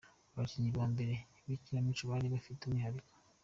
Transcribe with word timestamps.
Abakinnyi 0.33 0.71
ba 0.77 0.83
mbere 0.93 1.13
b’ikinamico 1.45 2.03
bari 2.11 2.27
bafite 2.33 2.59
umwihariko. 2.63 3.13